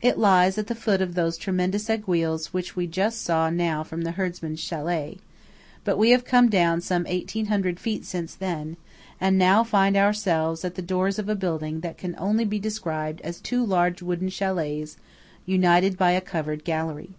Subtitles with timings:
[0.00, 4.02] It lies at the foot of those tremendous aiguilles which we saw just now from
[4.02, 5.18] the herdsman's châlet;
[5.82, 8.76] but we have come down some 1800 feet since then,
[9.20, 13.20] and now find ourselves at the doors of a building that can only be described
[13.22, 14.94] as two large wooden châlets
[15.44, 17.10] united by a covered gallery.